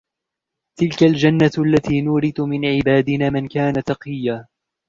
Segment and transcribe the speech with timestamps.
[0.79, 4.47] تلك الجنة التي نورث من عبادنا من كان تقيا